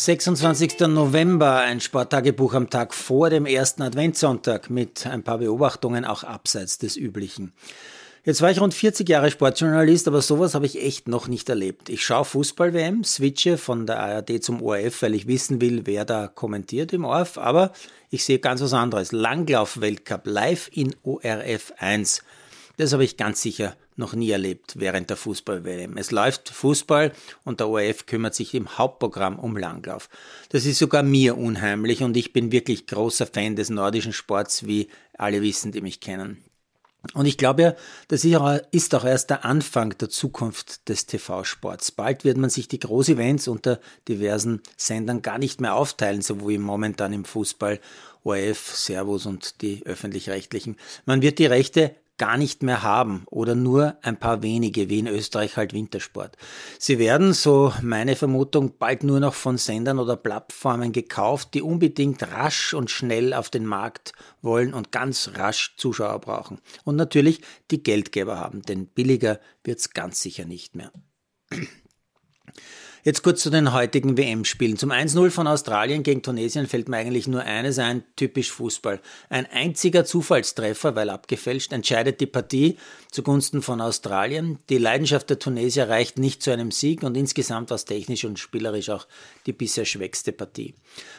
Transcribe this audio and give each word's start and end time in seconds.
26. 0.00 0.78
November, 0.86 1.56
ein 1.56 1.80
Sporttagebuch 1.80 2.54
am 2.54 2.70
Tag 2.70 2.94
vor 2.94 3.30
dem 3.30 3.46
ersten 3.46 3.82
Adventssonntag 3.82 4.70
mit 4.70 5.04
ein 5.08 5.24
paar 5.24 5.38
Beobachtungen 5.38 6.04
auch 6.04 6.22
abseits 6.22 6.78
des 6.78 6.96
Üblichen. 6.96 7.52
Jetzt 8.22 8.40
war 8.40 8.48
ich 8.48 8.60
rund 8.60 8.74
40 8.74 9.08
Jahre 9.08 9.28
Sportjournalist, 9.28 10.06
aber 10.06 10.22
sowas 10.22 10.54
habe 10.54 10.66
ich 10.66 10.80
echt 10.80 11.08
noch 11.08 11.26
nicht 11.26 11.48
erlebt. 11.48 11.88
Ich 11.88 12.04
schaue 12.04 12.24
Fußball-WM, 12.24 13.02
switche 13.02 13.58
von 13.58 13.86
der 13.86 13.98
ARD 13.98 14.40
zum 14.40 14.62
ORF, 14.62 15.02
weil 15.02 15.16
ich 15.16 15.26
wissen 15.26 15.60
will, 15.60 15.82
wer 15.84 16.04
da 16.04 16.28
kommentiert 16.28 16.92
im 16.92 17.04
ORF, 17.04 17.36
aber 17.36 17.72
ich 18.08 18.24
sehe 18.24 18.38
ganz 18.38 18.60
was 18.60 18.74
anderes. 18.74 19.10
Langlauf-Weltcup 19.10 20.28
live 20.28 20.70
in 20.72 20.94
ORF 21.02 21.72
1. 21.76 22.22
Das 22.76 22.92
habe 22.92 23.02
ich 23.02 23.16
ganz 23.16 23.42
sicher 23.42 23.74
noch 23.98 24.14
nie 24.14 24.30
erlebt 24.30 24.74
während 24.78 25.10
der 25.10 25.16
Fußball-WM. 25.16 25.96
Es 25.96 26.10
läuft 26.10 26.48
Fußball 26.48 27.12
und 27.44 27.60
der 27.60 27.68
ORF 27.68 28.06
kümmert 28.06 28.34
sich 28.34 28.54
im 28.54 28.78
Hauptprogramm 28.78 29.38
um 29.38 29.56
Langlauf. 29.56 30.08
Das 30.50 30.64
ist 30.64 30.78
sogar 30.78 31.02
mir 31.02 31.36
unheimlich 31.36 32.02
und 32.02 32.16
ich 32.16 32.32
bin 32.32 32.52
wirklich 32.52 32.86
großer 32.86 33.26
Fan 33.26 33.56
des 33.56 33.70
nordischen 33.70 34.12
Sports, 34.12 34.66
wie 34.66 34.88
alle 35.16 35.42
wissen, 35.42 35.72
die 35.72 35.80
mich 35.80 36.00
kennen. 36.00 36.42
Und 37.14 37.26
ich 37.26 37.38
glaube 37.38 37.62
ja, 37.62 37.74
das 38.08 38.24
ist 38.24 38.94
auch 38.94 39.04
erst 39.04 39.30
der 39.30 39.44
Anfang 39.44 39.96
der 39.98 40.08
Zukunft 40.08 40.88
des 40.88 41.06
TV-Sports. 41.06 41.92
Bald 41.92 42.24
wird 42.24 42.36
man 42.36 42.50
sich 42.50 42.66
die 42.68 42.80
Groß-Events 42.80 43.48
unter 43.48 43.80
diversen 44.08 44.62
Sendern 44.76 45.22
gar 45.22 45.38
nicht 45.38 45.60
mehr 45.60 45.74
aufteilen, 45.74 46.22
so 46.22 46.48
wie 46.48 46.58
momentan 46.58 47.12
im 47.12 47.24
Fußball, 47.24 47.80
ORF, 48.24 48.74
Servus 48.74 49.26
und 49.26 49.62
die 49.62 49.86
öffentlich-rechtlichen. 49.86 50.76
Man 51.06 51.22
wird 51.22 51.38
die 51.38 51.46
Rechte 51.46 51.94
gar 52.18 52.36
nicht 52.36 52.62
mehr 52.62 52.82
haben 52.82 53.22
oder 53.30 53.54
nur 53.54 53.96
ein 54.02 54.18
paar 54.18 54.42
wenige, 54.42 54.88
wie 54.88 54.98
in 54.98 55.06
Österreich 55.06 55.56
halt 55.56 55.72
Wintersport. 55.72 56.36
Sie 56.78 56.98
werden, 56.98 57.32
so 57.32 57.72
meine 57.80 58.16
Vermutung, 58.16 58.74
bald 58.78 59.04
nur 59.04 59.20
noch 59.20 59.34
von 59.34 59.56
Sendern 59.56 59.98
oder 59.98 60.16
Plattformen 60.16 60.92
gekauft, 60.92 61.54
die 61.54 61.62
unbedingt 61.62 62.22
rasch 62.32 62.74
und 62.74 62.90
schnell 62.90 63.32
auf 63.32 63.50
den 63.50 63.64
Markt 63.64 64.12
wollen 64.42 64.74
und 64.74 64.92
ganz 64.92 65.30
rasch 65.36 65.74
Zuschauer 65.76 66.20
brauchen. 66.20 66.58
Und 66.84 66.96
natürlich 66.96 67.40
die 67.70 67.82
Geldgeber 67.82 68.38
haben, 68.38 68.62
denn 68.62 68.86
billiger 68.86 69.40
wird's 69.64 69.90
ganz 69.90 70.20
sicher 70.20 70.44
nicht 70.44 70.74
mehr. 70.74 70.92
Jetzt 73.04 73.22
kurz 73.22 73.42
zu 73.42 73.50
den 73.50 73.72
heutigen 73.72 74.18
WM-Spielen. 74.18 74.76
Zum 74.76 74.90
1-0 74.90 75.30
von 75.30 75.46
Australien 75.46 76.02
gegen 76.02 76.22
Tunesien 76.22 76.66
fällt 76.66 76.88
mir 76.88 76.96
eigentlich 76.96 77.28
nur 77.28 77.42
eines 77.42 77.78
ein, 77.78 78.02
typisch 78.16 78.50
Fußball. 78.50 79.00
Ein 79.28 79.46
einziger 79.46 80.04
Zufallstreffer, 80.04 80.96
weil 80.96 81.08
abgefälscht, 81.08 81.72
entscheidet 81.72 82.20
die 82.20 82.26
Partie 82.26 82.76
zugunsten 83.12 83.62
von 83.62 83.80
Australien. 83.80 84.58
Die 84.68 84.78
Leidenschaft 84.78 85.30
der 85.30 85.38
Tunesier 85.38 85.88
reicht 85.88 86.18
nicht 86.18 86.42
zu 86.42 86.50
einem 86.50 86.72
Sieg 86.72 87.04
und 87.04 87.16
insgesamt 87.16 87.70
war 87.70 87.76
es 87.76 87.84
technisch 87.84 88.24
und 88.24 88.40
spielerisch 88.40 88.90
auch 88.90 89.06
die 89.46 89.52
bisher 89.52 89.84
schwächste 89.84 90.32
Partie. 90.32 90.74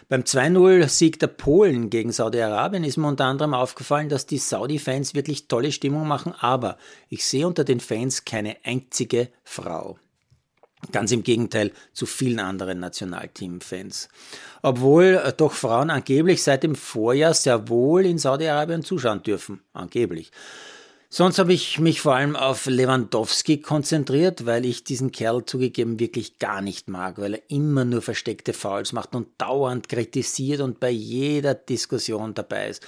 Beim 0.10 0.24
2-0-Sieg 0.24 1.18
der 1.20 1.28
Polen 1.28 1.90
gegen 1.90 2.12
Saudi-Arabien 2.12 2.84
ist 2.84 2.98
mir 2.98 3.08
unter 3.08 3.26
anderem 3.26 3.54
aufgefallen, 3.54 4.10
dass 4.10 4.26
die 4.26 4.38
Saudi-Fans 4.38 5.16
wirklich 5.16 5.48
tolle 5.48 5.72
Stimmung 5.72 6.08
machen, 6.08 6.34
aber 6.38 6.78
ich 7.08 7.26
sehe 7.26 7.48
unter 7.48 7.64
den 7.64 7.80
Fans 7.80 8.26
keine 8.26 8.58
einzige 8.66 9.30
Frau. 9.46 9.98
Ganz 10.92 11.12
im 11.12 11.24
Gegenteil 11.24 11.72
zu 11.94 12.06
vielen 12.06 12.40
anderen 12.40 12.80
Nationalteam-Fans. 12.80 14.10
Obwohl 14.62 15.22
äh, 15.24 15.34
doch 15.34 15.52
Frauen 15.52 15.90
angeblich 15.90 16.42
seit 16.42 16.64
dem 16.64 16.76
Vorjahr 16.76 17.34
sehr 17.34 17.68
wohl 17.68 18.06
in 18.06 18.18
Saudi-Arabien 18.18 18.84
zuschauen 18.84 19.22
dürfen. 19.22 19.62
Angeblich. 19.74 20.32
Sonst 21.12 21.40
habe 21.40 21.54
ich 21.54 21.80
mich 21.80 22.02
vor 22.02 22.14
allem 22.14 22.36
auf 22.36 22.68
Lewandowski 22.68 23.62
konzentriert, 23.62 24.46
weil 24.46 24.64
ich 24.64 24.84
diesen 24.84 25.12
Kerl 25.12 25.44
zugegeben 25.44 26.00
wirklich 26.00 26.38
gar 26.38 26.62
nicht 26.62 26.88
mag, 26.88 27.18
weil 27.18 27.34
er 27.34 27.42
immer 27.48 27.84
nur 27.84 28.04
versteckte 28.04 28.54
Fouls 28.54 28.94
macht 28.94 29.16
und 29.16 29.28
dauernd 29.40 29.90
kritisiert 29.90 30.62
und 30.62 30.80
bei 30.80 30.92
jeder 30.92 31.56
Diskussion 31.56 32.36
dabei 32.36 32.70
ist. 32.70 32.86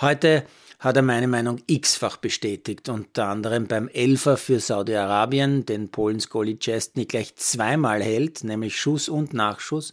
Heute 0.00 0.44
hat 0.78 0.94
er 0.94 1.02
meine 1.02 1.26
Meinung 1.26 1.62
x-fach 1.66 2.18
bestätigt, 2.18 2.88
unter 2.88 3.26
anderem 3.26 3.66
beim 3.66 3.88
Elfer 3.88 4.36
für 4.36 4.60
Saudi-Arabien, 4.60 5.66
den 5.66 5.88
Polens 5.88 6.28
Goalie 6.28 6.58
Chestny 6.58 7.06
gleich 7.06 7.34
zweimal 7.34 8.04
hält, 8.04 8.44
nämlich 8.44 8.80
Schuss 8.80 9.08
und 9.08 9.34
Nachschuss. 9.34 9.90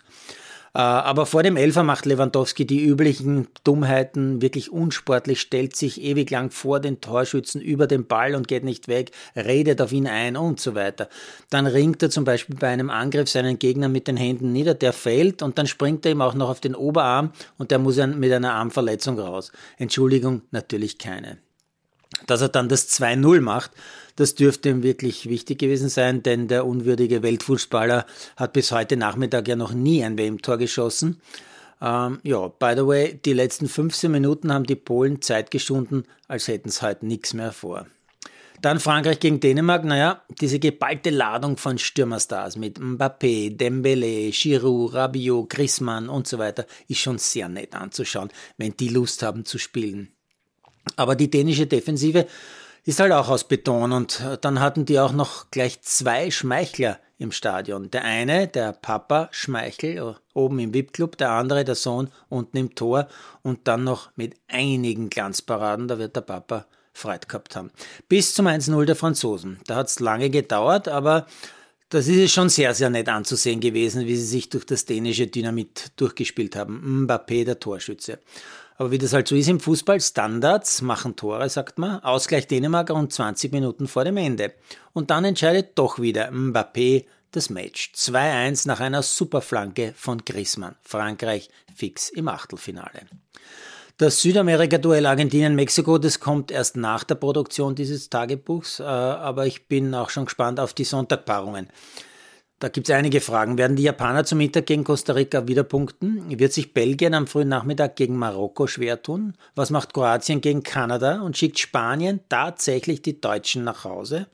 Äh, 0.74 0.80
aber 0.80 1.26
vor 1.26 1.44
dem 1.44 1.58
Elfer 1.58 1.84
macht 1.84 2.06
Lewandowski 2.06 2.66
die 2.66 2.84
üblichen 2.84 3.48
Dummheiten 3.64 4.42
wirklich 4.42 4.72
unsportlich, 4.72 5.42
stellt 5.42 5.76
sich 5.76 6.02
ewig 6.02 6.30
lang 6.30 6.52
vor 6.52 6.80
den 6.80 7.02
Torschützen 7.02 7.62
über 7.62 7.88
den 7.88 8.08
Ball 8.08 8.36
und 8.36 8.48
geht 8.48 8.64
nicht 8.64 8.88
weg, 8.88 9.12
redet 9.36 9.82
auf 9.82 9.92
ihn 9.92 10.08
ein 10.08 10.38
und 10.38 10.60
so 10.60 10.76
weiter. 10.76 11.10
Dann 11.50 11.68
ringt 11.68 12.02
er 12.04 12.10
zum 12.10 12.24
Beispiel 12.24 12.56
bei 12.56 12.70
einem 12.70 12.90
Angriff 12.90 13.30
seinen 13.30 13.60
Gegner 13.60 13.90
mit 13.90 14.08
den 14.08 14.18
Händen 14.18 14.54
nieder, 14.54 14.74
der 14.74 14.94
fällt 14.94 15.42
und 15.42 15.58
dann 15.58 15.68
springt 15.68 16.06
er 16.06 16.14
ihm 16.14 16.22
auch 16.22 16.36
noch 16.36 16.50
auf 16.50 16.62
den 16.62 16.76
Oberarm 16.76 17.32
und 17.58 17.72
der 17.72 17.80
muss 17.80 17.98
mit 17.98 18.32
einer 18.32 18.54
Armverletzung 18.54 19.20
raus. 19.20 19.52
Entschuldigung, 19.78 20.44
natürlich 20.52 20.98
keine. 20.98 21.38
Dass 22.28 22.42
er 22.42 22.50
dann 22.50 22.70
das 22.70 22.90
2-0 22.90 23.42
macht, 23.42 23.72
das 24.16 24.36
dürfte 24.36 24.70
ihm 24.70 24.84
wirklich 24.84 25.30
wichtig 25.30 25.60
gewesen 25.60 25.90
sein, 25.90 26.24
denn 26.24 26.48
der 26.48 26.66
unwürdige 26.66 27.24
Weltfußballer 27.24 28.06
hat 28.36 28.54
bis 28.54 28.72
heute 28.72 28.98
Nachmittag 28.98 29.48
ja 29.48 29.56
noch 29.56 29.74
nie 29.74 30.04
ein 30.04 30.18
WM-Tor 30.18 30.58
geschossen. 30.58 31.22
Ähm, 31.82 32.20
ja, 32.24 32.48
by 32.48 32.74
the 32.76 32.86
way, 32.86 33.20
die 33.26 33.34
letzten 33.34 33.68
15 33.68 34.12
Minuten 34.12 34.54
haben 34.54 34.66
die 34.66 34.76
Polen 34.76 35.22
Zeit 35.22 35.50
geschunden, 35.50 36.04
als 36.28 36.48
hätten 36.48 36.70
es 36.70 36.82
heute 36.82 37.06
nichts 37.06 37.34
mehr 37.34 37.52
vor. 37.52 37.88
Dann 38.62 38.80
Frankreich 38.80 39.20
gegen 39.20 39.40
Dänemark, 39.40 39.84
naja, 39.86 40.22
diese 40.40 40.60
geballte 40.60 41.10
Ladung 41.10 41.58
von 41.58 41.80
Stürmerstars 41.80 42.58
mit 42.58 42.80
Mbappé, 42.80 43.58
Dembele, 43.58 44.30
Giroud, 44.30 44.94
Rabiot, 44.94 45.50
Griezmann 45.50 46.10
und 46.10 46.28
so 46.28 46.38
weiter 46.38 46.68
ist 46.88 47.00
schon 47.00 47.18
sehr 47.18 47.50
nett 47.50 47.74
anzuschauen, 47.74 48.30
wenn 48.58 48.78
die 48.78 48.90
Lust 48.90 49.24
haben 49.24 49.46
zu 49.46 49.58
spielen. 49.58 50.14
Aber 50.96 51.16
die 51.16 51.30
dänische 51.30 51.68
Defensive 51.68 52.28
ist 52.84 53.00
halt 53.00 53.12
auch 53.12 53.30
aus 53.30 53.48
Beton 53.48 53.92
und 53.92 54.22
äh, 54.22 54.38
dann 54.40 54.60
hatten 54.60 54.86
die 54.86 55.00
auch 55.00 55.12
noch 55.12 55.52
gleich 55.52 55.82
zwei 55.82 56.32
Schmeichler 56.32 57.00
im 57.20 57.32
Stadion. 57.32 57.92
Der 57.92 58.04
eine, 58.04 58.48
der 58.48 58.74
Papa 58.74 59.30
Schmeichel, 59.32 59.98
äh, 59.98 60.14
oben 60.34 60.60
im 60.60 60.74
VIP-Club, 60.74 61.18
der 61.18 61.32
andere, 61.32 61.64
der 61.64 61.76
Sohn, 61.76 62.10
unten 62.30 62.58
im 62.58 62.74
Tor 62.74 63.08
und 63.44 63.68
dann 63.68 63.84
noch 63.84 64.10
mit 64.16 64.36
einigen 64.48 65.10
Glanzparaden, 65.10 65.88
da 65.88 66.00
wird 66.00 66.16
der 66.16 66.22
Papa 66.22 66.66
Freude 66.94 67.28
gehabt 67.28 67.56
haben. 67.56 67.72
Bis 68.10 68.34
zum 68.34 68.48
1-0 68.48 68.86
der 68.86 68.96
Franzosen. 68.96 69.60
Da 69.66 69.76
hat 69.76 69.88
es 69.88 70.00
lange 70.00 70.30
gedauert, 70.30 70.88
aber 70.88 71.26
das 71.90 72.08
ist 72.08 72.32
schon 72.32 72.50
sehr, 72.50 72.74
sehr 72.74 72.90
nett 72.90 73.10
anzusehen 73.10 73.60
gewesen, 73.60 74.08
wie 74.08 74.16
sie 74.16 74.26
sich 74.26 74.50
durch 74.50 74.66
das 74.66 74.86
dänische 74.86 75.28
Dynamit 75.28 75.92
durchgespielt 75.98 76.56
haben. 76.56 77.06
Mbappé, 77.06 77.46
der 77.46 77.60
Torschütze. 77.60 78.20
Aber 78.82 78.90
wie 78.90 78.98
das 78.98 79.14
halt 79.14 79.28
so 79.28 79.36
ist 79.36 79.48
im 79.48 79.60
Fußball, 79.60 80.02
Standards 80.02 80.82
machen 80.82 81.16
Tore, 81.16 81.48
sagt 81.50 81.78
man. 81.78 82.00
Ausgleich 82.00 82.48
Dänemark 82.48 82.90
rund 82.90 83.14
20 83.14 83.52
Minuten 83.52 83.88
vor 83.88 84.06
dem 84.06 84.18
Ende. 84.18 84.54
Und 84.92 85.12
dann 85.12 85.24
entscheidet 85.24 85.78
doch 85.78 86.00
wieder 86.00 86.32
Mbappé 86.32 87.06
das 87.30 87.52
Match. 87.52 87.92
2-1 87.96 88.68
nach 88.68 88.80
einer 88.80 89.04
Superflanke 89.04 89.94
von 89.96 90.26
Griezmann. 90.26 90.78
Frankreich 90.82 91.52
fix 91.76 92.10
im 92.10 92.28
Achtelfinale. 92.28 93.02
Das 93.98 94.20
Südamerika-Duell 94.24 95.06
Argentinien-Mexiko, 95.06 96.00
das 96.00 96.20
kommt 96.20 96.50
erst 96.50 96.76
nach 96.76 97.04
der 97.04 97.14
Produktion 97.14 97.76
dieses 97.76 98.10
Tagebuchs, 98.10 98.80
äh, 98.80 98.84
aber 98.84 99.46
ich 99.46 99.68
bin 99.68 99.94
auch 99.94 100.10
schon 100.10 100.26
gespannt 100.26 100.60
auf 100.60 100.74
die 100.74 100.86
Sonntagpaarungen. 100.86 101.68
Da 102.62 102.70
gibt 102.70 102.88
es 102.88 102.96
einige 102.96 103.22
Fragen. 103.22 103.58
Werden 103.58 103.76
die 103.76 103.82
Japaner 103.82 104.24
zum 104.24 104.38
Mittag 104.38 104.68
gegen 104.68 104.84
Costa 104.84 105.14
Rica 105.14 105.48
wieder 105.48 105.64
punkten? 105.64 106.40
Wird 106.40 106.54
sich 106.54 106.76
Belgien 106.76 107.16
am 107.16 107.26
frühen 107.26 107.48
Nachmittag 107.48 107.96
gegen 107.96 108.16
Marokko 108.16 108.68
schwer 108.68 109.02
tun? 109.02 109.34
Was 109.56 109.72
macht 109.72 109.96
Kroatien 109.96 110.42
gegen 110.42 110.62
Kanada? 110.62 111.22
Und 111.22 111.36
schickt 111.36 111.58
Spanien 111.58 112.20
tatsächlich 112.30 113.02
die 113.02 113.20
Deutschen 113.20 113.64
nach 113.64 113.84
Hause? 113.84 114.28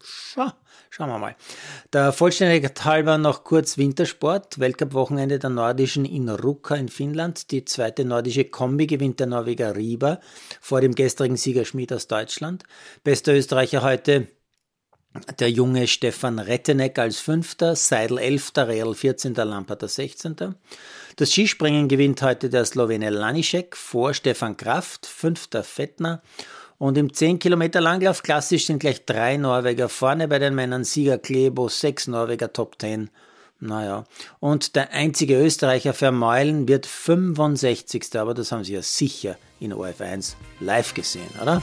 Schau, 0.00 0.52
schauen 0.90 1.08
wir 1.08 1.18
mal. 1.18 1.34
Der 1.92 2.12
Vollständigkeit 2.12 2.84
halber 2.84 3.18
noch 3.18 3.42
kurz 3.42 3.76
Wintersport. 3.76 4.60
Weltcup-Wochenende 4.60 5.40
der 5.40 5.50
Nordischen 5.50 6.04
in 6.04 6.28
Rukka 6.28 6.76
in 6.76 6.88
Finnland. 6.88 7.50
Die 7.50 7.64
zweite 7.64 8.04
nordische 8.04 8.44
Kombi 8.44 8.86
gewinnt 8.86 9.18
der 9.18 9.26
Norweger 9.26 9.74
Rieber 9.74 10.20
vor 10.60 10.80
dem 10.80 10.94
gestrigen 10.94 11.36
Sieger 11.36 11.64
Schmid 11.64 11.92
aus 11.92 12.06
Deutschland. 12.06 12.62
Bester 13.02 13.34
Österreicher 13.34 13.82
heute 13.82 14.28
der 15.38 15.50
junge 15.50 15.86
Stefan 15.86 16.38
Retteneck 16.38 16.98
als 16.98 17.20
Fünfter, 17.20 17.76
Seidel 17.76 18.18
Elfter, 18.18 18.68
Real 18.68 18.94
14. 18.94 19.34
Lamperter 19.34 19.88
16. 19.88 20.54
Das 21.16 21.30
Skispringen 21.30 21.88
gewinnt 21.88 22.22
heute 22.22 22.48
der 22.48 22.64
Slowene 22.64 23.10
Lanišek 23.10 23.76
vor 23.76 24.14
Stefan 24.14 24.56
Kraft, 24.56 25.06
Fünfter 25.06 25.62
Fettner. 25.62 26.22
Und 26.78 26.98
im 26.98 27.12
10 27.12 27.38
Kilometer 27.38 27.80
Langlauf 27.80 28.22
klassisch 28.22 28.66
sind 28.66 28.80
gleich 28.80 29.04
drei 29.04 29.36
Norweger 29.36 29.88
vorne 29.88 30.26
bei 30.26 30.38
den 30.38 30.54
Männern, 30.54 30.84
Sieger 30.84 31.18
Klebo, 31.18 31.68
sechs 31.68 32.08
Norweger 32.08 32.52
Top 32.52 32.80
10. 32.80 33.10
Naja, 33.60 34.04
und 34.40 34.74
der 34.74 34.90
einzige 34.90 35.40
Österreicher 35.40 35.94
Vermeulen 35.94 36.66
wird 36.66 36.84
65. 36.84 38.16
Aber 38.16 38.34
das 38.34 38.50
haben 38.50 38.64
Sie 38.64 38.72
ja 38.72 38.82
sicher 38.82 39.36
in 39.60 39.72
OF1 39.72 40.34
live 40.58 40.94
gesehen, 40.94 41.30
oder? 41.40 41.62